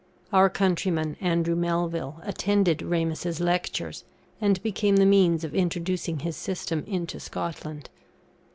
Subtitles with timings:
[0.33, 4.03] Our countryman, Andrew Melville, attended Ramus's Lectures,
[4.41, 7.87] and became the means of introducing his system into Scotland.